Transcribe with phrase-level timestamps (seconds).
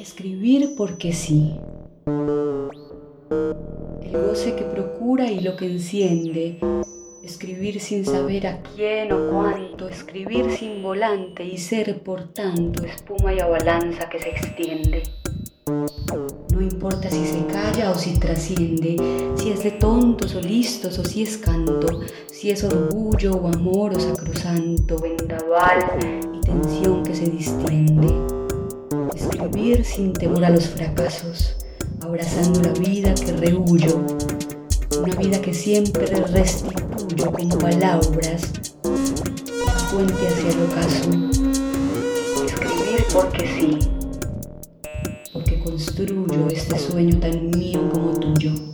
[0.00, 1.52] Escribir porque sí.
[4.02, 6.58] El goce que procura y lo que enciende.
[7.22, 9.90] Escribir sin saber a quién o cuánto.
[9.90, 15.02] Escribir sin volante y ser por tanto espuma y avalanza que se extiende.
[15.66, 18.96] No importa si se calla o si trasciende,
[19.36, 22.00] si es de tontos o listos o si es canto,
[22.32, 25.84] si es orgullo o amor o sacrosanto, vendaval
[26.32, 28.39] y tensión que se distiende
[29.60, 31.56] vivir sin temor a los fracasos,
[32.00, 34.00] abrazando la vida que rehuyo,
[34.98, 38.42] una vida que siempre restituyo como palabras,
[39.90, 41.10] fuente hacia el ocaso.
[42.46, 43.78] Escribir porque sí,
[45.32, 48.69] porque construyo este sueño tan mío como tuyo.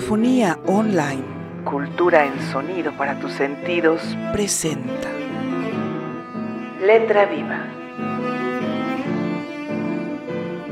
[0.00, 1.22] Radiofonía Online,
[1.62, 4.00] Cultura en Sonido para tus sentidos,
[4.32, 5.10] presenta
[6.80, 7.66] Letra Viva.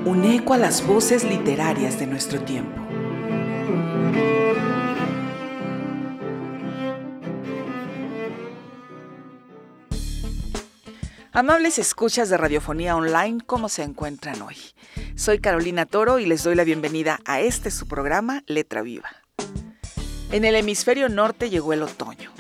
[0.07, 2.81] Un eco a las voces literarias de nuestro tiempo.
[11.39, 14.57] Amables escuchas de Radiofonía Online, ¿cómo se encuentran hoy?
[15.15, 19.09] Soy Carolina Toro y les doy la bienvenida a este su programa Letra Viva.
[20.33, 22.33] En el hemisferio norte llegó el otoño.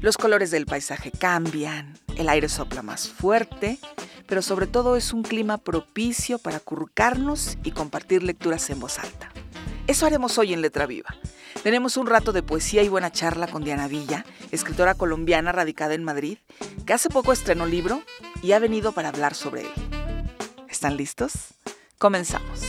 [0.00, 3.78] Los colores del paisaje cambian, el aire sopla más fuerte,
[4.26, 9.30] pero sobre todo es un clima propicio para acurrucarnos y compartir lecturas en voz alta.
[9.86, 11.16] Eso haremos hoy en Letra Viva.
[11.64, 16.04] Tenemos un rato de poesía y buena charla con Diana Villa, escritora colombiana radicada en
[16.04, 16.36] Madrid,
[16.84, 18.02] que hace poco estrenó libro
[18.42, 19.70] y ha venido para hablar sobre él.
[20.68, 21.54] ¿Están listos?
[21.96, 22.60] Comenzamos.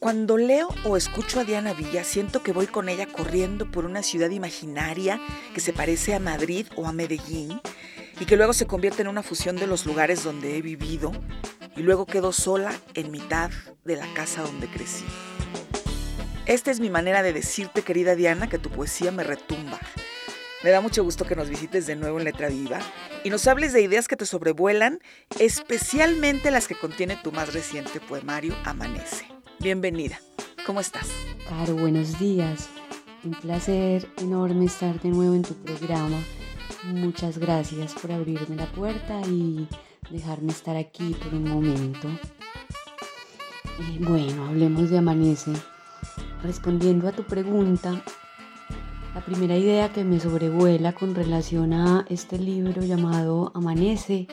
[0.00, 4.02] Cuando leo o escucho a Diana Villa, siento que voy con ella corriendo por una
[4.02, 5.20] ciudad imaginaria
[5.54, 7.60] que se parece a Madrid o a Medellín
[8.18, 11.12] y que luego se convierte en una fusión de los lugares donde he vivido
[11.76, 13.50] y luego quedo sola en mitad
[13.84, 15.04] de la casa donde crecí.
[16.46, 19.80] Esta es mi manera de decirte, querida Diana, que tu poesía me retumba,
[20.64, 22.78] me da mucho gusto que nos visites de nuevo en Letra Viva
[23.22, 24.98] y nos hables de ideas que te sobrevuelan,
[25.38, 29.26] especialmente las que contiene tu más reciente poemario, Amanece.
[29.60, 30.18] Bienvenida.
[30.64, 31.08] ¿Cómo estás?
[31.46, 32.70] Caro, buenos días.
[33.24, 36.18] Un placer enorme estar de nuevo en tu programa.
[36.92, 39.66] Muchas gracias por abrirme la puerta y
[40.10, 42.08] dejarme estar aquí por un momento.
[42.08, 45.52] Eh, bueno, hablemos de Amanece.
[46.42, 48.02] Respondiendo a tu pregunta,
[49.14, 54.28] la primera idea que me sobrevuela con relación a este libro llamado Amanece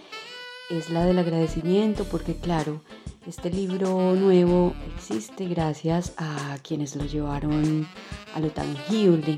[0.69, 2.81] es la del agradecimiento, porque claro,
[3.25, 7.87] este libro nuevo existe gracias a quienes lo llevaron
[8.33, 9.37] a lo tangible,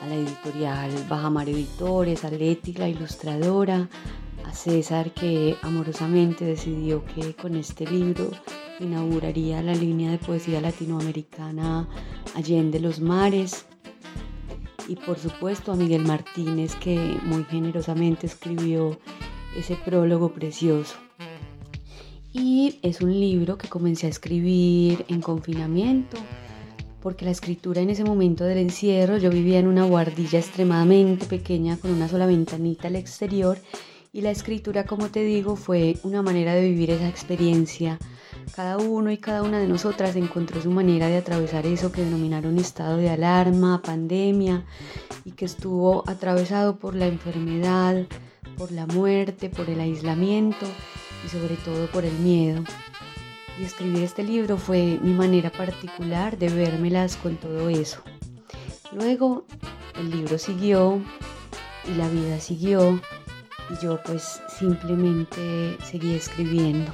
[0.00, 3.88] a la editorial Bajamar Editores, a Leti, la ilustradora,
[4.44, 8.30] a César que amorosamente decidió que con este libro
[8.80, 11.88] inauguraría la línea de poesía latinoamericana
[12.34, 13.66] Allende los Mares
[14.88, 18.98] y por supuesto a Miguel Martínez que muy generosamente escribió
[19.56, 20.96] ese prólogo precioso.
[22.32, 26.16] Y es un libro que comencé a escribir en confinamiento,
[27.00, 31.76] porque la escritura en ese momento del encierro, yo vivía en una guardilla extremadamente pequeña
[31.76, 33.58] con una sola ventanita al exterior
[34.12, 37.98] y la escritura, como te digo, fue una manera de vivir esa experiencia
[38.54, 42.58] cada uno y cada una de nosotras encontró su manera de atravesar eso que denominaron
[42.58, 44.64] estado de alarma, pandemia,
[45.24, 48.06] y que estuvo atravesado por la enfermedad,
[48.56, 50.66] por la muerte, por el aislamiento
[51.24, 52.64] y sobre todo por el miedo.
[53.58, 58.02] Y escribir este libro fue mi manera particular de vérmelas con todo eso.
[58.92, 59.44] Luego
[59.96, 61.02] el libro siguió
[61.86, 63.00] y la vida siguió
[63.70, 66.92] y yo pues simplemente seguí escribiendo.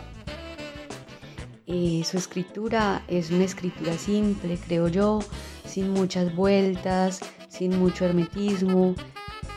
[1.67, 5.21] Eh, su escritura es una escritura simple, creo yo,
[5.67, 8.95] sin muchas vueltas, sin mucho hermetismo.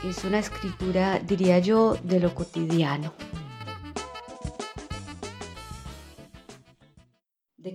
[0.06, 3.14] Es una escritura, diría yo, de lo cotidiano.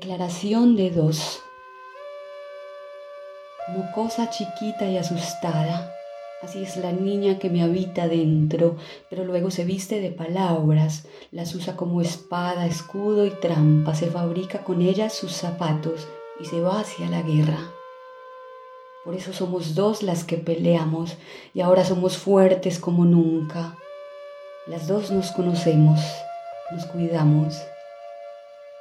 [0.02, 1.40] Declaración de dos.
[3.69, 5.94] Mocosa chiquita y asustada
[6.43, 8.78] Así es la niña que me habita dentro,
[9.08, 14.64] pero luego se viste de palabras, las usa como espada, escudo y trampa, se fabrica
[14.64, 16.08] con ellas sus zapatos
[16.40, 17.70] y se va hacia la guerra.
[19.05, 21.16] Por eso somos dos las que peleamos
[21.55, 23.78] y ahora somos fuertes como nunca.
[24.66, 26.00] Las dos nos conocemos,
[26.72, 27.55] nos cuidamos.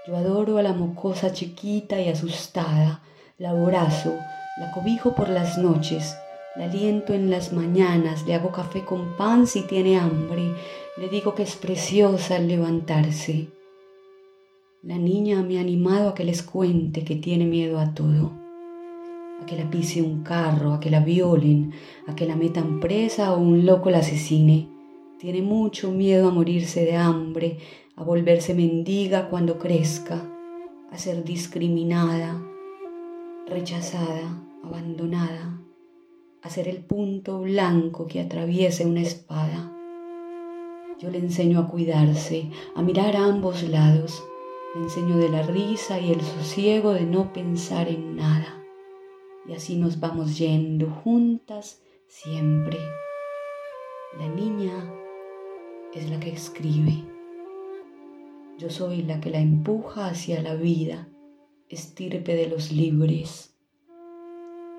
[0.08, 3.04] Yo adoro a la mocosa chiquita y asustada,
[3.38, 4.18] la abrazo,
[4.60, 6.16] la cobijo por las noches,
[6.56, 10.56] la aliento en las mañanas, le hago café con pan si tiene hambre,
[10.98, 13.50] le digo que es preciosa al levantarse.
[14.82, 18.32] La niña me ha animado a que les cuente que tiene miedo a todo,
[19.40, 21.74] a que la pise un carro, a que la violen,
[22.08, 24.68] a que la metan presa o un loco la asesine.
[25.20, 27.60] Tiene mucho miedo a morirse de hambre,
[28.02, 30.28] a volverse mendiga cuando crezca,
[30.90, 32.42] a ser discriminada,
[33.46, 35.62] rechazada, abandonada,
[36.42, 39.72] a ser el punto blanco que atraviese una espada.
[40.98, 44.24] Yo le enseño a cuidarse, a mirar a ambos lados,
[44.74, 48.64] le enseño de la risa y el sosiego de no pensar en nada.
[49.48, 52.80] Y así nos vamos yendo juntas siempre.
[54.18, 54.92] La niña
[55.94, 57.11] es la que escribe.
[58.62, 61.08] Yo soy la que la empuja hacia la vida,
[61.68, 63.56] estirpe de los libres,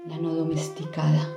[0.06, 1.28] la no domesticada.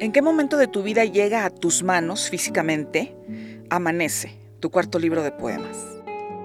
[0.00, 3.14] ¿En qué momento de tu vida llega a tus manos físicamente
[3.68, 5.86] Amanece, tu cuarto libro de poemas?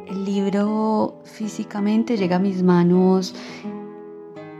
[0.07, 3.33] El libro físicamente llega a mis manos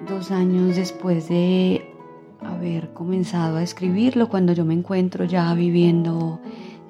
[0.08, 1.94] dos años después de
[2.42, 6.40] haber comenzado a escribirlo, cuando yo me encuentro ya viviendo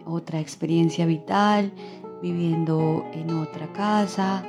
[0.06, 1.72] otra experiencia vital,
[2.22, 4.44] viviendo en otra casa,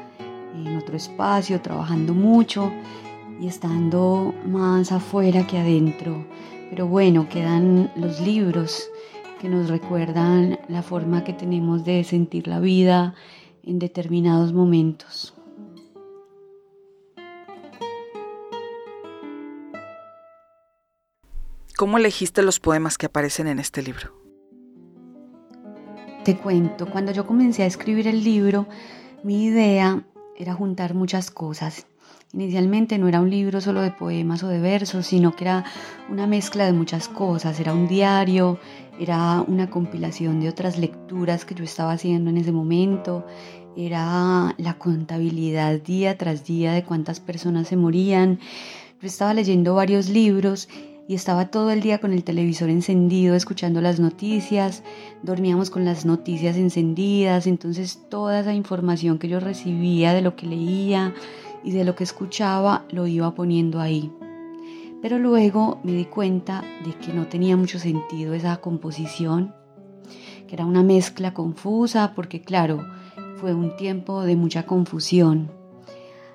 [0.55, 2.71] en otro espacio, trabajando mucho
[3.41, 6.25] y estando más afuera que adentro
[6.75, 8.91] pero bueno, quedan los libros
[9.41, 13.15] que nos recuerdan la forma que tenemos de sentir la vida
[13.63, 15.35] en determinados momentos.
[21.77, 24.13] ¿Cómo elegiste los poemas que aparecen en este libro?
[26.25, 28.67] Te cuento, cuando yo comencé a escribir el libro,
[29.25, 30.05] mi idea
[30.37, 31.87] era juntar muchas cosas
[32.35, 35.65] Inicialmente no era un libro solo de poemas o de versos, sino que era
[36.11, 37.61] una mezcla de muchas cosas.
[37.61, 38.59] Era un diario,
[38.99, 43.25] era una compilación de otras lecturas que yo estaba haciendo en ese momento,
[43.77, 48.41] era la contabilidad día tras día de cuántas personas se morían.
[49.01, 50.69] Yo estaba leyendo varios libros
[51.07, 54.83] y estaba todo el día con el televisor encendido, escuchando las noticias,
[55.23, 60.47] dormíamos con las noticias encendidas, entonces toda esa información que yo recibía de lo que
[60.47, 61.15] leía,
[61.65, 64.13] y de lo que escuchaba lo iba poniendo ahí.
[65.03, 69.55] Pero luego me di cuenta de que no tenía mucho sentido esa composición,
[70.47, 72.85] que era una mezcla confusa, porque claro,
[73.37, 75.51] fue un tiempo de mucha confusión.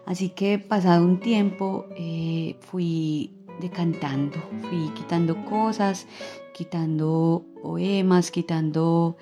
[0.05, 4.37] Así que pasado un tiempo eh, fui decantando,
[4.69, 6.07] fui quitando cosas,
[6.53, 9.17] quitando poemas, quitando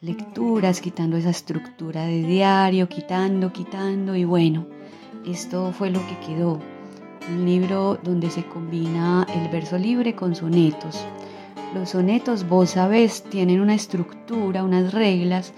[0.00, 4.66] lecturas, quitando esa estructura de diario, quitando, quitando y bueno,
[5.26, 6.60] esto fue lo que quedó.
[7.32, 11.04] Un libro donde se combina el verso libre con sonetos.
[11.74, 15.52] Los sonetos, vos sabés, tienen una estructura, unas reglas.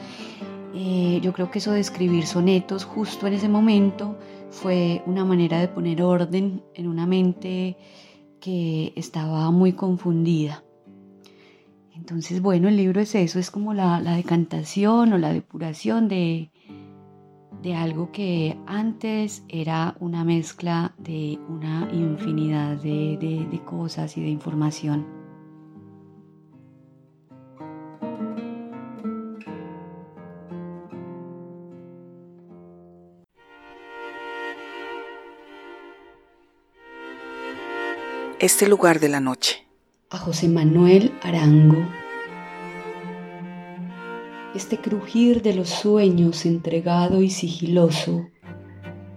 [0.75, 4.19] Eh, yo creo que eso de escribir sonetos justo en ese momento
[4.51, 7.77] fue una manera de poner orden en una mente
[8.41, 10.65] que estaba muy confundida.
[11.95, 16.52] Entonces, bueno, el libro es eso, es como la decantación o la depuración de,
[17.63, 25.07] de algo que antes era una mezcla de una infinidad de, cosas y de información.
[38.41, 39.65] Este lugar de la noche.
[40.11, 41.87] A José Manuel Arango
[44.55, 48.29] este crujir de los sueños entregado y sigiloso.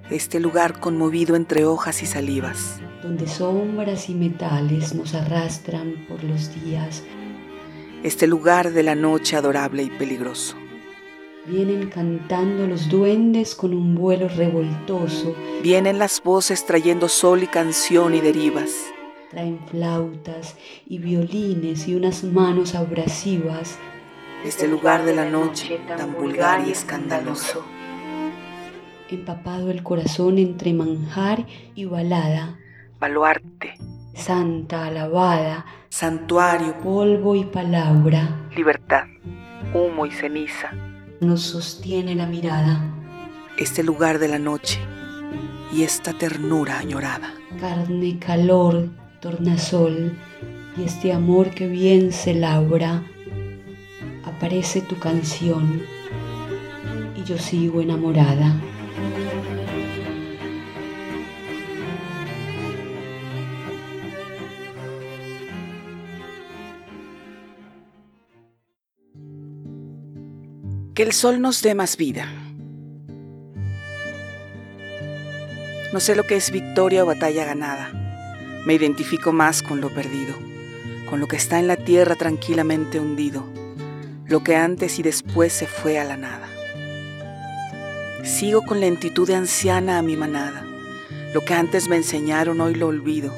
[0.10, 2.80] Este lugar conmovido entre hojas y salivas.
[3.04, 7.04] Donde sombras y metales nos arrastran por los días.
[8.04, 10.56] Este lugar de la noche adorable y peligroso.
[11.48, 15.36] Vienen cantando los duendes con un vuelo revoltoso.
[15.62, 18.72] Vienen las voces trayendo sol y canción y derivas.
[19.32, 20.56] Traen flautas
[20.88, 23.78] y violines y unas manos abrasivas
[24.46, 27.66] este lugar de la noche tan vulgar y escandaloso.
[29.10, 32.60] Empapado el corazón entre manjar y balada.
[33.00, 33.76] Baluarte.
[34.14, 39.08] Santa alabada, santuario, polvo y palabra, libertad,
[39.74, 40.72] humo y ceniza,
[41.20, 42.82] nos sostiene la mirada,
[43.58, 44.80] este lugar de la noche
[45.74, 47.34] y esta ternura añorada.
[47.60, 48.88] carne, calor,
[49.20, 50.18] tornasol
[50.78, 53.04] y este amor que bien se labra.
[54.26, 55.84] Aparece tu canción
[57.16, 58.56] y yo sigo enamorada.
[70.94, 72.28] Que el sol nos dé más vida.
[75.92, 77.92] No sé lo que es victoria o batalla ganada.
[78.66, 80.36] Me identifico más con lo perdido,
[81.10, 83.46] con lo que está en la tierra tranquilamente hundido,
[84.28, 86.48] lo que antes y después se fue a la nada.
[88.24, 90.66] Sigo con lentitud de anciana a mi manada.
[91.32, 93.32] Lo que antes me enseñaron hoy lo olvido.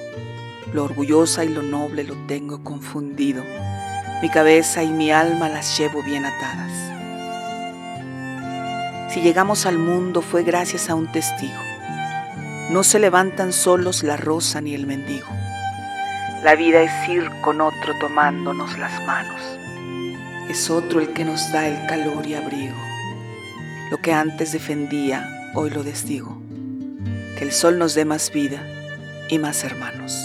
[0.73, 3.43] Lo orgullosa y lo noble lo tengo confundido.
[4.21, 6.71] Mi cabeza y mi alma las llevo bien atadas.
[9.13, 11.59] Si llegamos al mundo fue gracias a un testigo.
[12.69, 15.27] No se levantan solos la rosa ni el mendigo.
[16.43, 19.57] La vida es ir con otro tomándonos las manos.
[20.49, 22.77] Es otro el que nos da el calor y abrigo.
[23.91, 26.41] Lo que antes defendía, hoy lo desdigo.
[27.37, 28.65] Que el sol nos dé más vida
[29.29, 30.17] y más hermanos.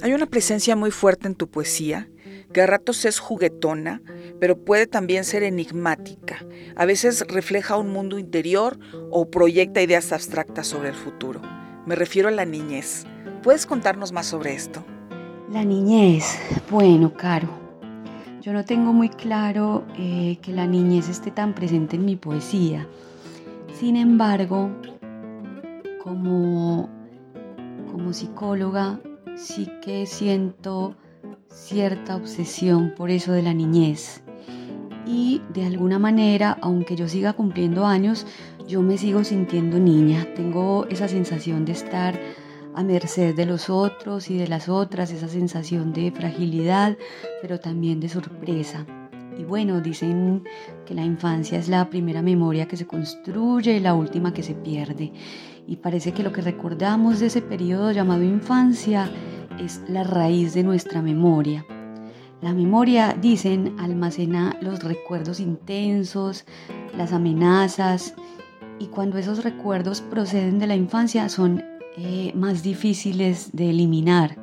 [0.00, 2.08] Hay una presencia muy fuerte en tu poesía,
[2.58, 4.02] que a ratos es juguetona,
[4.40, 6.44] pero puede también ser enigmática.
[6.74, 8.80] A veces refleja un mundo interior
[9.12, 11.40] o proyecta ideas abstractas sobre el futuro.
[11.86, 13.06] Me refiero a la niñez.
[13.44, 14.84] ¿Puedes contarnos más sobre esto?
[15.52, 16.36] La niñez.
[16.68, 17.48] Bueno, Caro.
[18.40, 22.88] Yo no tengo muy claro eh, que la niñez esté tan presente en mi poesía.
[23.72, 24.68] Sin embargo,
[26.02, 26.88] como,
[27.92, 28.98] como psicóloga,
[29.36, 30.96] sí que siento
[31.50, 34.22] cierta obsesión por eso de la niñez.
[35.06, 38.26] Y de alguna manera, aunque yo siga cumpliendo años,
[38.66, 40.26] yo me sigo sintiendo niña.
[40.34, 42.20] Tengo esa sensación de estar
[42.74, 46.96] a merced de los otros y de las otras, esa sensación de fragilidad,
[47.40, 48.86] pero también de sorpresa.
[49.38, 50.44] Y bueno, dicen
[50.84, 54.54] que la infancia es la primera memoria que se construye y la última que se
[54.54, 55.12] pierde.
[55.66, 59.10] Y parece que lo que recordamos de ese periodo llamado infancia
[59.60, 61.64] es la raíz de nuestra memoria.
[62.40, 66.44] La memoria, dicen, almacena los recuerdos intensos,
[66.96, 68.14] las amenazas,
[68.78, 71.64] y cuando esos recuerdos proceden de la infancia son
[71.96, 74.36] eh, más difíciles de eliminar.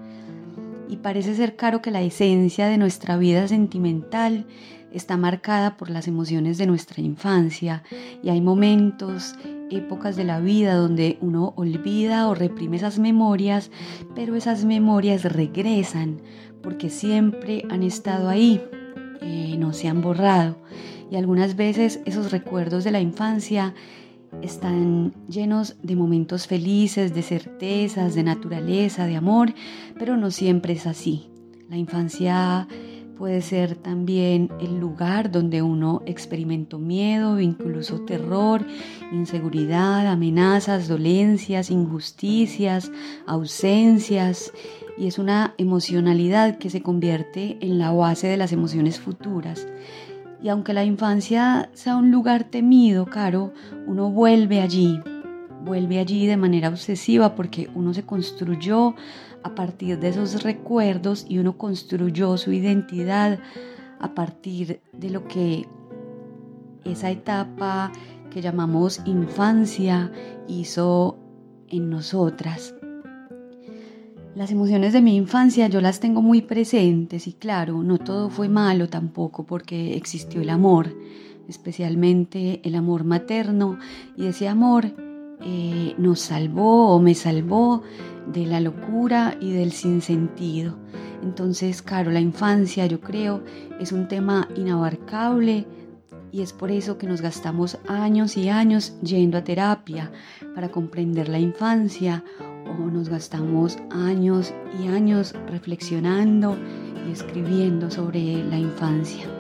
[0.90, 4.46] Y parece ser claro que la esencia de nuestra vida sentimental
[4.92, 7.84] está marcada por las emociones de nuestra infancia
[8.24, 9.36] y hay momentos,
[9.70, 13.72] épocas de la vida donde uno olvida o reprime esas memorias,
[14.16, 16.22] pero esas memorias regresan
[16.62, 18.62] porque siempre han estado ahí,
[19.22, 20.58] eh, no se han borrado.
[21.12, 23.76] Y algunas veces esos recuerdos de la infancia
[24.42, 29.54] están llenos de momentos felices, de certezas, de naturaleza, de amor,
[29.98, 31.30] pero no siempre es así.
[31.70, 32.68] La infancia
[33.18, 38.66] Puede ser también el lugar donde uno experimentó miedo, incluso terror,
[39.14, 42.92] inseguridad, amenazas, dolencias, injusticias,
[43.26, 44.52] ausencias.
[44.98, 49.66] Y es una emocionalidad que se convierte en la base de las emociones futuras.
[50.44, 53.54] Y aunque la infancia sea un lugar temido, Caro,
[53.88, 55.00] uno vuelve allí,
[55.66, 58.96] vuelve allí de manera obsesiva porque uno se construyó
[59.44, 63.40] a partir de esos recuerdos y uno construyó su identidad
[64.00, 65.68] a partir de lo que
[66.84, 67.92] esa etapa
[68.30, 70.12] que llamamos infancia
[70.48, 71.18] hizo
[71.70, 72.76] en nosotras.
[74.36, 78.50] Las emociones de mi infancia yo las tengo muy presentes y claro, no todo fue
[78.50, 80.94] malo tampoco porque existió el amor,
[81.48, 83.80] especialmente el amor materno
[84.18, 85.05] y ese amor
[85.42, 87.84] eh, nos salvó o me salvó
[88.32, 90.78] de la locura y del sinsentido.
[91.24, 93.44] Entonces, claro, la infancia yo creo
[93.80, 95.66] es un tema inabarcable
[96.32, 100.12] y es por eso que nos gastamos años y años yendo a terapia
[100.54, 102.24] para comprender la infancia
[102.68, 106.58] o nos gastamos años y años reflexionando
[107.08, 109.35] y escribiendo sobre la infancia.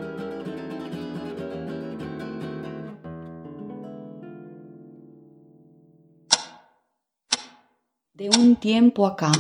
[8.58, 9.32] tiempo acá.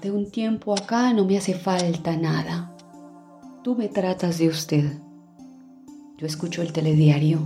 [0.00, 2.76] De un tiempo acá no me hace falta nada.
[3.62, 4.98] Tú me tratas de usted.
[6.18, 7.40] Yo escucho el telediario.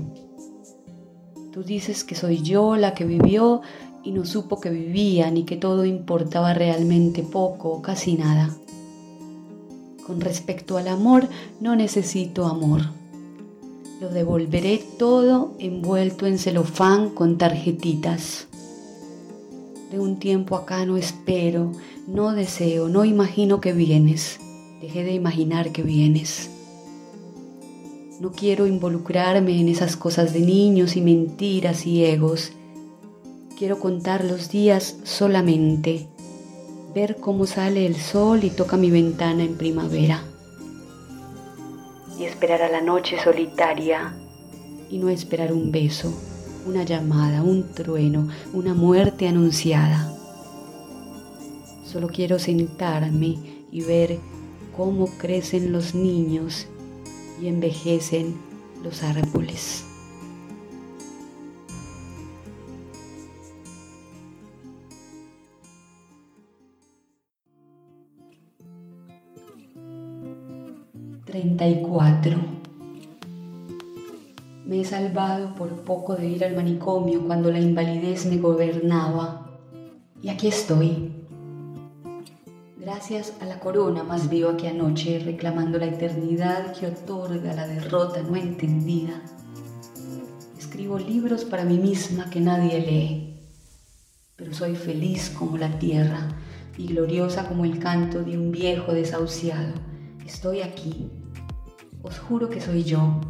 [1.53, 3.63] Tú dices que soy yo la que vivió
[4.03, 8.57] y no supo que vivía ni que todo importaba realmente poco o casi nada.
[10.07, 11.29] Con respecto al amor,
[11.61, 12.83] no necesito amor
[14.01, 18.47] lo devolveré todo envuelto en celofán con tarjetitas.
[19.91, 21.73] De un tiempo acá no espero,
[22.07, 24.39] no deseo, no imagino que vienes.
[24.81, 26.51] Dejé de imaginar que vienes.
[28.21, 32.53] No quiero involucrarme en esas cosas de niños y mentiras y egos.
[33.59, 36.09] Quiero contar los días solamente
[36.97, 40.23] ver cómo sale el sol y toca mi ventana en primavera.
[42.19, 44.15] Y esperar a la noche solitaria
[44.91, 46.13] y no esperar un beso,
[46.67, 50.13] una llamada, un trueno, una muerte anunciada.
[51.85, 53.39] Solo quiero sentarme
[53.71, 54.19] y ver
[54.77, 56.67] cómo crecen los niños
[57.41, 58.37] y envejecen
[58.83, 59.86] los árboles.
[71.55, 72.37] 34.
[74.65, 79.47] Me he salvado por poco de ir al manicomio cuando la invalidez me gobernaba.
[80.21, 81.13] Y aquí estoy.
[82.81, 88.23] Gracias a la corona más viva que anoche, reclamando la eternidad que otorga la derrota
[88.23, 89.23] no entendida.
[90.59, 93.41] Escribo libros para mí misma que nadie lee,
[94.35, 96.29] pero soy feliz como la tierra
[96.77, 99.75] y gloriosa como el canto de un viejo desahuciado.
[100.25, 101.09] Estoy aquí,
[102.07, 103.21] os juro que soy yo.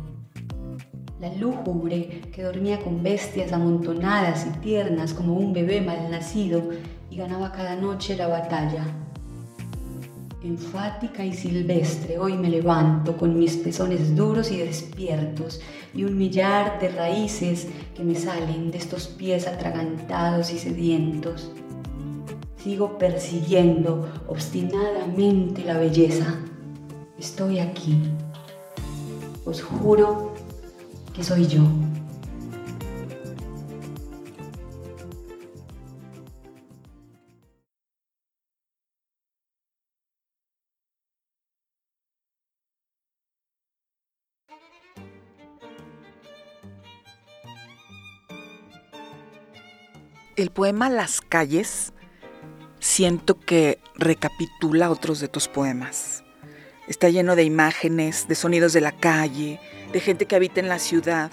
[1.18, 6.62] La lúgubre que dormía con bestias amontonadas y tiernas como un bebé mal nacido
[7.10, 8.84] y ganaba cada noche la batalla.
[10.44, 15.60] Enfática y silvestre, hoy me levanto con mis pezones duros y despiertos
[15.94, 21.50] y un millar de raíces que me salen de estos pies atragantados y sedientos.
[22.58, 26.40] Sigo persiguiendo obstinadamente la belleza.
[27.18, 27.98] Estoy aquí
[29.46, 30.34] os juro
[31.14, 31.62] que soy yo.
[50.36, 51.94] El poema Las calles
[52.78, 56.25] siento que recapitula otros de tus poemas.
[56.88, 59.58] Está lleno de imágenes, de sonidos de la calle,
[59.92, 61.30] de gente que habita en la ciudad,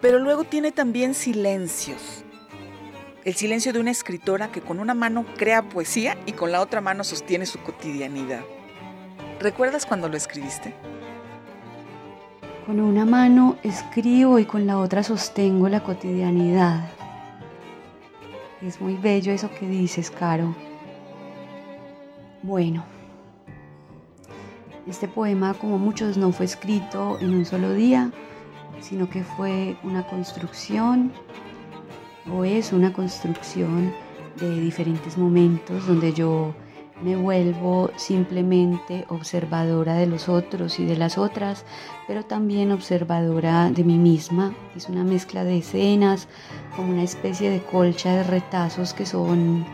[0.00, 2.24] pero luego tiene también silencios.
[3.24, 6.80] El silencio de una escritora que con una mano crea poesía y con la otra
[6.80, 8.42] mano sostiene su cotidianidad.
[9.40, 10.74] ¿Recuerdas cuando lo escribiste?
[12.66, 16.88] Con una mano escribo y con la otra sostengo la cotidianidad.
[18.60, 20.54] Es muy bello eso que dices, Caro.
[22.42, 22.84] Bueno,
[24.86, 28.10] este poema, como muchos, no fue escrito en un solo día,
[28.80, 31.12] sino que fue una construcción
[32.32, 33.92] o es una construcción
[34.38, 36.54] de diferentes momentos donde yo
[37.02, 41.64] me vuelvo simplemente observadora de los otros y de las otras,
[42.06, 44.54] pero también observadora de mí misma.
[44.76, 46.28] Es una mezcla de escenas,
[46.76, 49.66] como una especie de colcha de retazos que son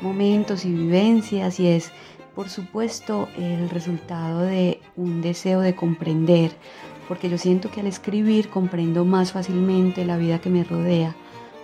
[0.00, 1.92] momentos y vivencias y es
[2.36, 6.52] por supuesto, el resultado de un deseo de comprender,
[7.08, 11.16] porque yo siento que al escribir comprendo más fácilmente la vida que me rodea,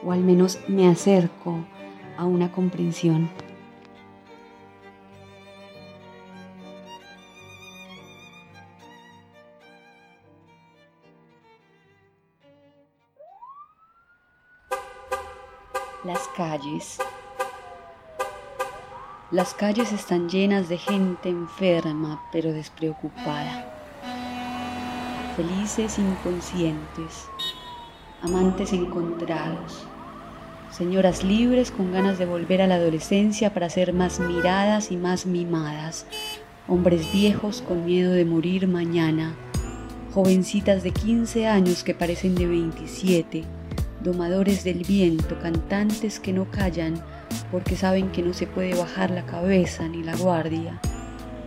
[0.03, 1.59] o al menos me acerco
[2.17, 3.29] a una comprensión.
[16.03, 16.99] Las calles
[19.33, 23.67] las calles están llenas de gente enferma pero despreocupada.
[25.37, 27.29] Felices inconscientes,
[28.21, 29.87] amantes encontrados,
[30.71, 35.25] señoras libres con ganas de volver a la adolescencia para ser más miradas y más
[35.25, 36.05] mimadas,
[36.69, 39.35] hombres viejos con miedo de morir mañana,
[40.13, 43.45] jovencitas de 15 años que parecen de 27,
[44.03, 47.03] domadores del viento, cantantes que no callan,
[47.51, 50.81] porque saben que no se puede bajar la cabeza ni la guardia.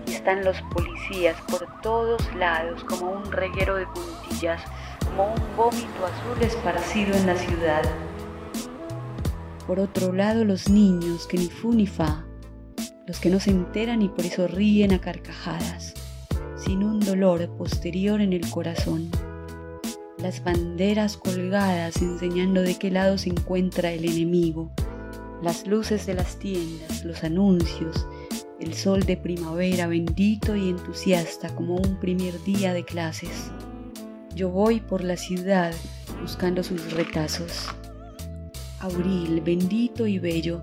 [0.07, 4.61] Están los policías por todos lados como un reguero de puntillas,
[5.05, 7.83] como un vómito azul esparcido en la ciudad.
[9.67, 12.23] Por otro lado los niños que ni fu ni fa,
[13.07, 15.93] los que no se enteran y por eso ríen a carcajadas,
[16.55, 19.09] sin un dolor posterior en el corazón.
[20.17, 24.71] Las banderas colgadas enseñando de qué lado se encuentra el enemigo,
[25.41, 28.07] las luces de las tiendas, los anuncios,
[28.59, 33.51] el sol de primavera bendito y entusiasta como un primer día de clases.
[34.33, 35.73] Yo voy por la ciudad
[36.21, 37.67] buscando sus retazos.
[38.79, 40.61] Abril, bendito y bello,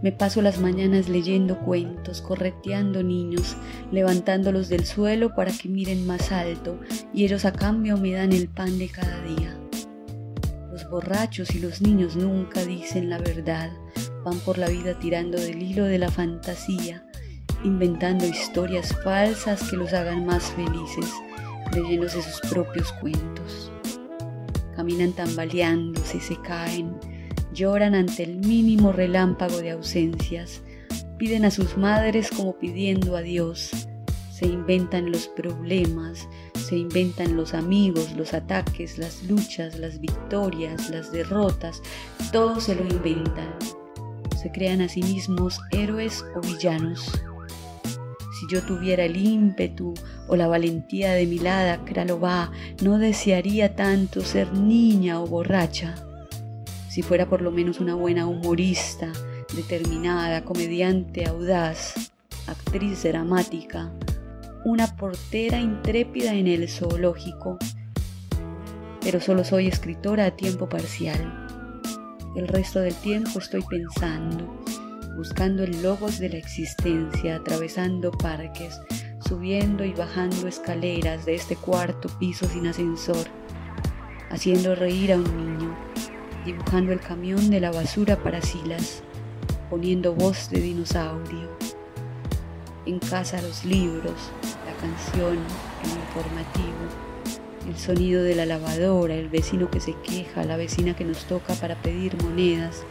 [0.00, 3.56] me paso las mañanas leyendo cuentos, correteando niños,
[3.90, 6.78] levantándolos del suelo para que miren más alto
[7.12, 9.58] y ellos a cambio me dan el pan de cada día.
[10.70, 13.72] Los borrachos y los niños nunca dicen la verdad,
[14.28, 17.02] van por la vida tirando del hilo de la fantasía,
[17.64, 21.06] inventando historias falsas que los hagan más felices,
[21.70, 23.72] creyéndose sus propios cuentos.
[24.76, 26.94] Caminan tambaleándose, se caen,
[27.52, 30.62] lloran ante el mínimo relámpago de ausencias,
[31.16, 33.70] piden a sus madres como pidiendo a Dios,
[34.30, 41.10] se inventan los problemas, se inventan los amigos, los ataques, las luchas, las victorias, las
[41.10, 41.82] derrotas,
[42.30, 43.52] todo se lo inventan.
[44.40, 47.10] Se crean a sí mismos héroes o villanos.
[48.38, 49.94] Si yo tuviera el ímpetu
[50.28, 51.80] o la valentía de mi lada
[52.82, 55.96] no desearía tanto ser niña o borracha
[56.98, 59.12] si fuera por lo menos una buena humorista,
[59.54, 62.10] determinada, comediante audaz,
[62.48, 63.92] actriz dramática,
[64.64, 67.56] una portera intrépida en el zoológico,
[69.00, 71.47] pero solo soy escritora a tiempo parcial.
[72.34, 74.46] El resto del tiempo estoy pensando,
[75.16, 78.78] buscando el logos de la existencia, atravesando parques,
[79.26, 83.26] subiendo y bajando escaleras de este cuarto piso sin ascensor,
[84.30, 85.76] haciendo reír a un niño,
[86.44, 89.02] dibujando el camión de la basura para Silas,
[89.70, 91.48] poniendo voz de dinosaurio.
[92.86, 94.30] En casa los libros,
[94.66, 95.38] la canción,
[95.82, 97.07] el informativo,
[97.68, 101.52] el sonido de la lavadora, el vecino que se queja, la vecina que nos toca
[101.54, 102.84] para pedir monedas,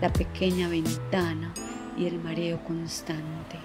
[0.00, 1.52] la pequeña ventana
[1.98, 3.58] y el mareo constante.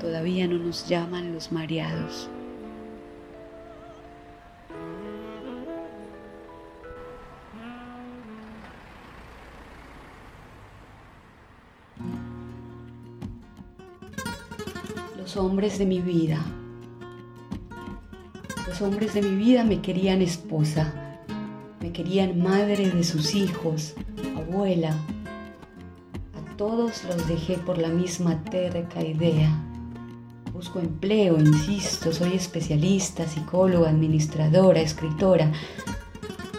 [0.00, 2.28] Todavía no nos llaman los mareados.
[15.16, 16.44] los hombres de mi vida.
[18.70, 20.94] Los hombres de mi vida me querían esposa,
[21.80, 23.94] me querían madre de sus hijos,
[24.36, 24.90] abuela.
[24.90, 29.50] A todos los dejé por la misma terca idea.
[30.52, 35.50] Busco empleo, insisto, soy especialista, psicóloga, administradora, escritora.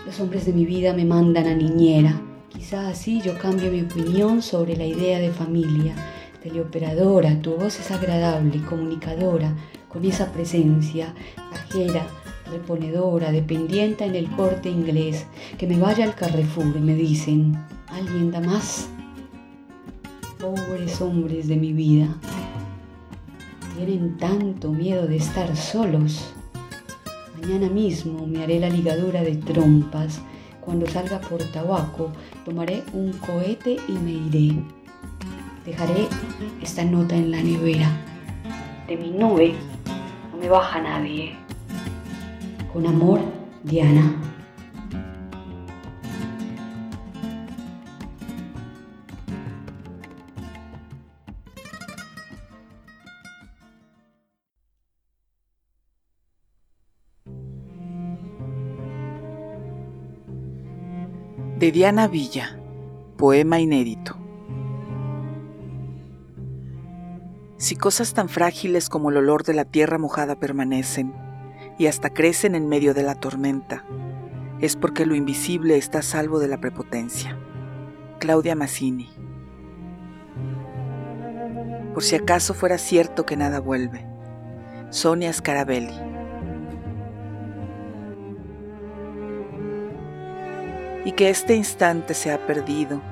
[0.05, 2.19] Los hombres de mi vida me mandan a niñera.
[2.49, 5.95] Quizá así yo cambio mi opinión sobre la idea de familia
[6.41, 9.55] teleoperadora, tu voz es agradable, comunicadora,
[9.91, 11.13] con esa presencia,
[11.51, 12.05] cajera,
[12.49, 15.25] reponedora, dependiente en el corte inglés,
[15.57, 18.89] que me vaya al Carrefour, me dicen, ¿alguien da más?
[20.39, 22.15] Pobres hombres de mi vida,
[23.75, 26.33] tienen tanto miedo de estar solos.
[27.41, 30.21] Mañana mismo me haré la ligadura de trompas.
[30.61, 32.11] Cuando salga por tabaco,
[32.45, 34.55] tomaré un cohete y me iré.
[35.65, 36.07] Dejaré
[36.61, 37.89] esta nota en la nevera.
[38.87, 39.55] De mi nube
[40.41, 41.35] me baja nadie.
[42.73, 43.19] Con amor,
[43.63, 44.15] Diana.
[61.59, 62.57] De Diana Villa,
[63.17, 64.30] poema inédito.
[67.61, 71.13] Si cosas tan frágiles como el olor de la tierra mojada permanecen
[71.77, 73.85] y hasta crecen en medio de la tormenta,
[74.61, 77.37] es porque lo invisible está a salvo de la prepotencia.
[78.17, 79.11] Claudia Mazzini.
[81.93, 84.07] Por si acaso fuera cierto que nada vuelve.
[84.89, 85.93] Sonia Scarabelli.
[91.05, 93.03] Y que este instante se ha perdido,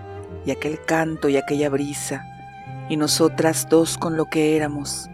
[0.43, 2.25] y aquel canto y aquella brisa,
[2.89, 5.09] y nosotras dos con lo que éramos.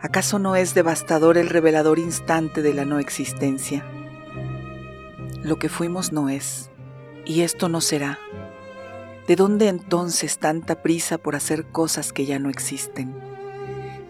[0.00, 3.84] ¿Acaso no es devastador el revelador instante de la no existencia?
[5.42, 6.70] Lo que fuimos no es,
[7.24, 8.18] y esto no será.
[9.26, 13.14] ¿De dónde entonces tanta prisa por hacer cosas que ya no existen?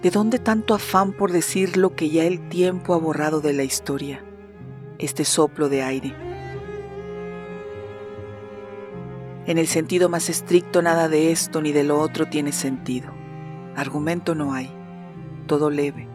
[0.02, 3.64] ¿De dónde tanto afán por decir lo que ya el tiempo ha borrado de la
[3.64, 4.24] historia?
[4.98, 6.27] Este soplo de aire.
[9.48, 13.14] En el sentido más estricto nada de esto ni de lo otro tiene sentido.
[13.76, 14.70] argumento no hay,
[15.46, 16.06] todo leve,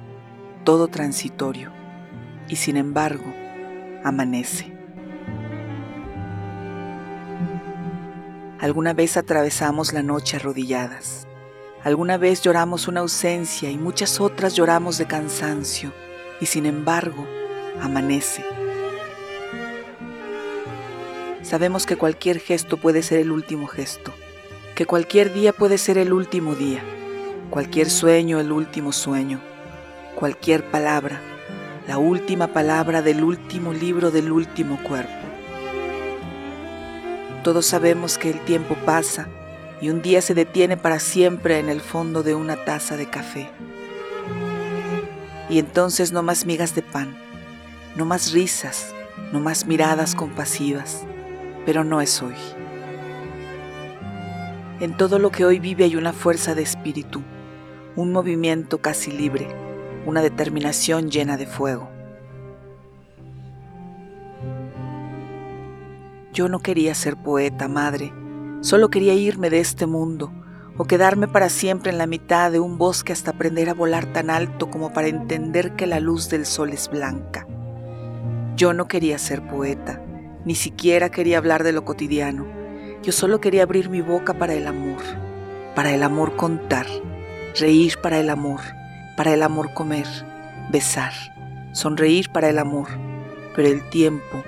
[0.64, 1.72] todo transitorio,
[2.48, 3.26] y sin embargo,
[4.04, 4.72] amanece.
[8.60, 11.28] Alguna vez atravesamos la noche arrodilladas,
[11.84, 15.92] alguna vez lloramos una ausencia y muchas otras lloramos de cansancio,
[16.40, 17.26] y sin embargo,
[17.82, 18.46] amanece.
[21.54, 24.12] Sabemos que cualquier gesto puede ser el último gesto,
[24.74, 26.82] que cualquier día puede ser el último día,
[27.52, 29.40] cualquier sueño el último sueño,
[30.16, 31.22] cualquier palabra,
[31.88, 35.14] la última palabra del último libro del último cuerpo.
[37.44, 39.28] Todos sabemos que el tiempo pasa
[39.80, 43.52] y un día se detiene para siempre en el fondo de una taza de café.
[45.52, 47.16] Y entonces no más migas de pan,
[47.96, 48.92] no más risas,
[49.32, 51.06] no más miradas compasivas,
[51.66, 52.36] pero no es hoy.
[54.80, 57.22] En todo lo que hoy vive hay una fuerza de espíritu,
[57.96, 59.48] un movimiento casi libre,
[60.06, 61.90] una determinación llena de fuego.
[66.34, 68.12] Yo no quería ser poeta, madre,
[68.62, 70.34] solo quería irme de este mundo
[70.78, 74.30] o quedarme para siempre en la mitad de un bosque hasta aprender a volar tan
[74.30, 77.48] alto como para entender que la luz del sol es blanca.
[78.56, 80.03] Yo no quería ser poeta,
[80.46, 82.46] ni siquiera quería hablar de lo cotidiano.
[83.02, 85.02] Yo solo quería abrir mi boca para el amor,
[85.76, 86.88] para el amor contar,
[87.60, 88.62] reír para el amor,
[89.18, 90.08] para el amor comer,
[90.72, 91.14] besar,
[91.74, 92.88] sonreír para el amor.
[93.56, 94.44] Pero el tiempo,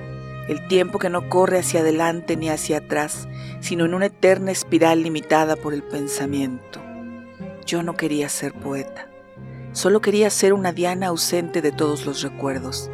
[0.48, 3.28] el tiempo que no corre hacia adelante ni hacia atrás,
[3.60, 6.82] sino en una eterna espiral limitada por el pensamiento.
[7.66, 9.08] Yo no quería ser poeta,
[9.72, 12.92] solo quería ser una Diana ausente de todos los recuerdos,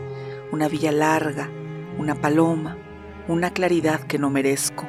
[0.51, 1.49] una villa larga,
[1.97, 2.77] una paloma,
[3.27, 4.85] una claridad que no merezco.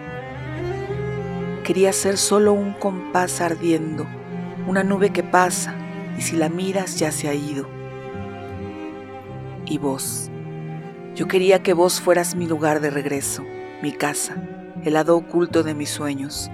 [1.65, 4.07] Quería ser solo un compás ardiendo,
[4.67, 5.75] una nube que pasa
[6.19, 7.69] y si la miras ya se ha ido.
[9.67, 10.31] Y vos,
[11.15, 13.45] yo quería que vos fueras mi lugar de regreso,
[13.83, 14.37] mi casa,
[14.83, 16.51] el lado oculto de mis sueños.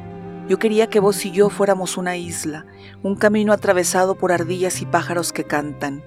[0.48, 2.66] Yo quería que vos y yo fuéramos una isla,
[3.02, 6.02] un camino atravesado por ardillas y pájaros que cantan,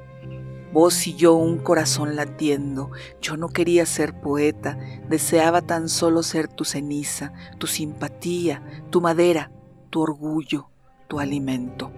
[0.73, 4.77] Vos y yo un corazón latiendo, yo no quería ser poeta,
[5.10, 9.51] deseaba tan solo ser tu ceniza, tu simpatía, tu madera,
[9.89, 10.69] tu orgullo,
[11.10, 11.91] tu alimento.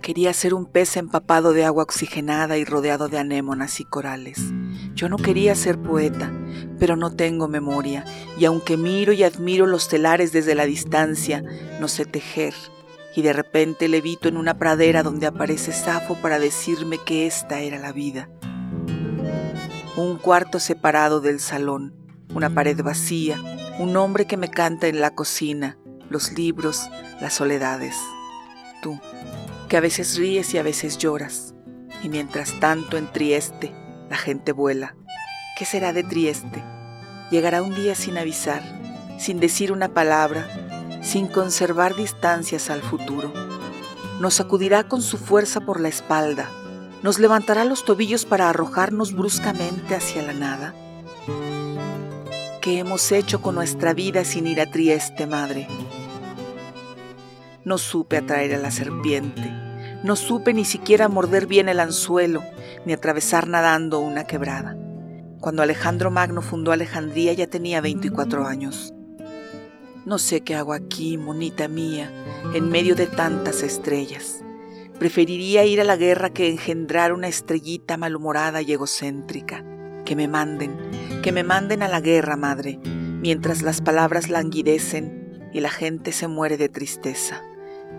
[0.00, 4.40] Quería ser un pez empapado de agua oxigenada y rodeado de anémonas y corales.
[4.94, 6.32] Yo no quería ser poeta,
[6.78, 8.04] pero no tengo memoria,
[8.38, 11.44] y aunque miro y admiro los telares desde la distancia,
[11.80, 12.54] no sé tejer,
[13.14, 17.78] y de repente levito en una pradera donde aparece Safo para decirme que esta era
[17.78, 18.28] la vida.
[19.96, 21.94] Un cuarto separado del salón,
[22.34, 23.40] una pared vacía,
[23.78, 26.88] un hombre que me canta en la cocina, los libros,
[27.20, 27.96] las soledades.
[28.82, 29.00] Tú,
[29.68, 31.54] que a veces ríes y a veces lloras,
[32.02, 33.74] y mientras tanto en Trieste
[34.08, 34.96] la gente vuela.
[35.58, 36.62] ¿Qué será de Trieste?
[37.30, 38.62] Llegará un día sin avisar,
[39.18, 40.69] sin decir una palabra,
[41.02, 43.32] sin conservar distancias al futuro.
[44.20, 46.48] Nos sacudirá con su fuerza por la espalda,
[47.02, 50.74] nos levantará los tobillos para arrojarnos bruscamente hacia la nada.
[52.60, 55.66] ¿Qué hemos hecho con nuestra vida sin ir a Trieste, madre?
[57.64, 59.50] No supe atraer a la serpiente,
[60.04, 62.42] no supe ni siquiera morder bien el anzuelo,
[62.84, 64.76] ni atravesar nadando una quebrada.
[65.40, 68.92] Cuando Alejandro Magno fundó Alejandría ya tenía 24 años.
[70.06, 72.10] No sé qué hago aquí, monita mía,
[72.54, 74.42] en medio de tantas estrellas.
[74.98, 79.62] Preferiría ir a la guerra que engendrar una estrellita malhumorada y egocéntrica.
[80.06, 80.74] Que me manden,
[81.22, 86.28] que me manden a la guerra, madre, mientras las palabras languidecen y la gente se
[86.28, 87.42] muere de tristeza.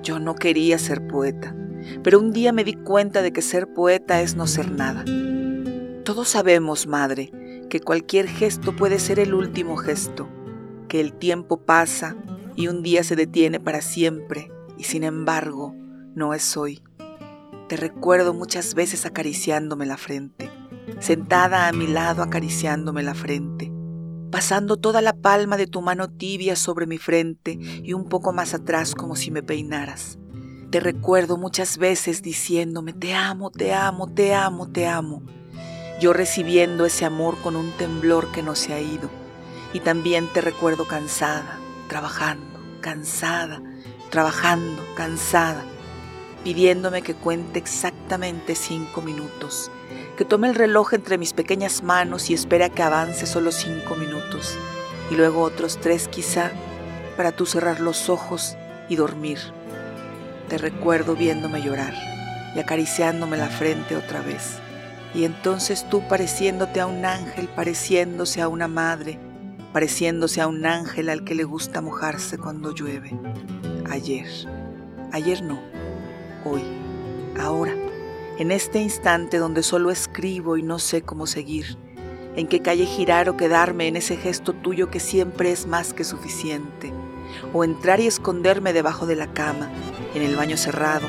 [0.01, 1.55] Yo no quería ser poeta,
[2.01, 5.05] pero un día me di cuenta de que ser poeta es no ser nada.
[6.03, 7.31] Todos sabemos, madre,
[7.69, 10.27] que cualquier gesto puede ser el último gesto
[10.91, 12.17] que el tiempo pasa
[12.57, 15.73] y un día se detiene para siempre y sin embargo
[16.15, 16.83] no es hoy.
[17.69, 20.51] Te recuerdo muchas veces acariciándome la frente,
[20.99, 23.71] sentada a mi lado acariciándome la frente,
[24.31, 28.53] pasando toda la palma de tu mano tibia sobre mi frente y un poco más
[28.53, 30.19] atrás como si me peinaras.
[30.71, 35.23] Te recuerdo muchas veces diciéndome, te amo, te amo, te amo, te amo.
[36.01, 39.20] Yo recibiendo ese amor con un temblor que no se ha ido
[39.73, 43.61] y también te recuerdo cansada, trabajando, cansada,
[44.09, 45.63] trabajando, cansada,
[46.43, 49.71] pidiéndome que cuente exactamente cinco minutos,
[50.17, 54.57] que tome el reloj entre mis pequeñas manos y espera que avance solo cinco minutos,
[55.09, 56.51] y luego otros tres quizá,
[57.15, 58.55] para tú cerrar los ojos
[58.89, 59.39] y dormir,
[60.49, 61.93] Te recuerdo viéndome llorar
[62.53, 64.59] y acariciándome la frente otra vez.
[65.13, 69.17] Y entonces tú pareciéndote a un ángel, pareciéndose a una madre,
[69.73, 73.11] pareciéndose a un ángel al que le gusta mojarse cuando llueve.
[73.89, 74.27] Ayer,
[75.11, 75.61] ayer no,
[76.45, 76.61] hoy,
[77.39, 77.73] ahora,
[78.37, 81.77] en este instante donde solo escribo y no sé cómo seguir,
[82.35, 86.03] en qué calle girar o quedarme en ese gesto tuyo que siempre es más que
[86.03, 86.91] suficiente,
[87.53, 89.69] o entrar y esconderme debajo de la cama,
[90.15, 91.07] en el baño cerrado,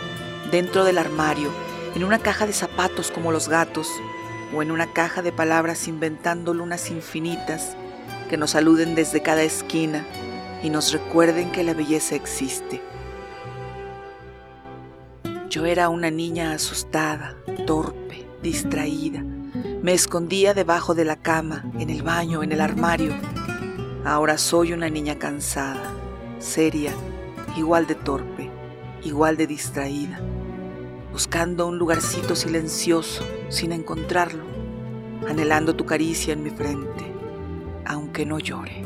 [0.51, 1.51] dentro del armario,
[1.95, 3.89] en una caja de zapatos como los gatos,
[4.55, 7.77] o en una caja de palabras inventando lunas infinitas
[8.33, 10.07] que nos saluden desde cada esquina
[10.63, 12.81] y nos recuerden que la belleza existe.
[15.51, 19.23] Yo era una niña asustada, torpe, distraída.
[19.83, 23.13] Me escondía debajo de la cama, en el baño, en el armario.
[24.03, 25.93] Ahora soy una niña cansada,
[26.39, 26.95] seria,
[27.59, 28.51] igual de torpe,
[29.03, 30.23] igual de distraída,
[31.13, 34.45] buscando un lugarcito silencioso sin encontrarlo,
[35.29, 37.12] anhelando tu caricia en mi frente,
[37.87, 38.83] aunque no llore.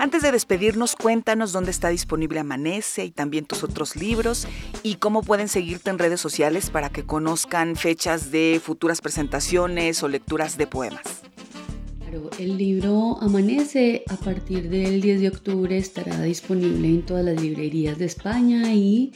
[0.00, 4.48] Antes de despedirnos, cuéntanos dónde está disponible Amanece y también tus otros libros
[4.82, 10.08] y cómo pueden seguirte en redes sociales para que conozcan fechas de futuras presentaciones o
[10.08, 11.20] lecturas de poemas.
[12.38, 17.98] el libro Amanece a partir del 10 de octubre estará disponible en todas las librerías
[17.98, 19.12] de España y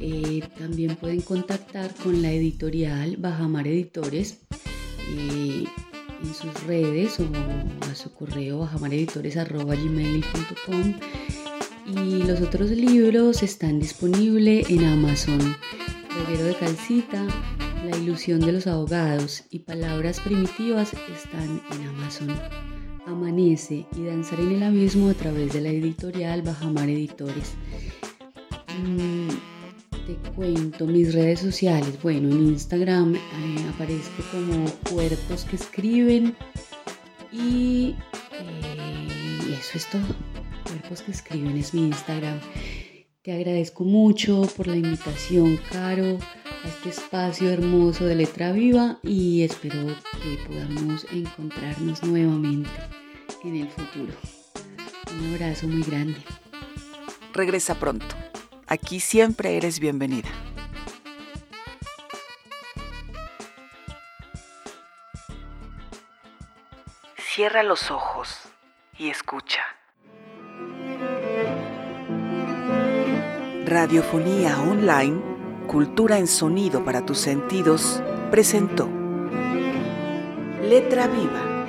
[0.00, 4.40] eh, también pueden contactar con la editorial Bajamar Editores.
[5.16, 5.64] Eh,
[6.22, 7.26] en sus redes o
[7.90, 10.94] a su correo bajamareditores.gmail.com
[11.86, 15.56] y los otros libros están disponibles en Amazon.
[16.26, 17.26] Reguero de Calcita,
[17.84, 22.34] La ilusión de los abogados y Palabras primitivas están en Amazon.
[23.06, 27.52] Amanece y Danzar en el abismo a través de la editorial Bajamar Editores.
[28.82, 29.28] Mm,
[30.34, 32.00] cuento mis redes sociales.
[32.02, 33.20] Bueno, en Instagram eh,
[33.74, 36.36] aparezco como cuerpos que escriben
[37.32, 37.94] eh,
[39.48, 40.02] y eso es todo.
[40.64, 42.40] Cuerpos que escriben es mi Instagram.
[43.22, 46.18] Te agradezco mucho por la invitación, Caro,
[46.64, 52.68] a este espacio hermoso de Letra Viva y espero que podamos encontrarnos nuevamente
[53.42, 54.12] en el futuro.
[55.18, 56.18] Un abrazo muy grande.
[57.32, 58.23] Regresa pronto.
[58.74, 60.28] Aquí siempre eres bienvenida.
[67.16, 68.36] Cierra los ojos
[68.98, 69.62] y escucha.
[73.64, 75.22] Radiofonía Online,
[75.68, 78.88] Cultura en Sonido para tus sentidos, presentó
[80.62, 81.64] Letra Viva.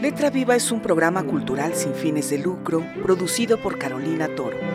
[0.00, 4.73] Letra Viva es un programa cultural sin fines de lucro producido por Carolina Toro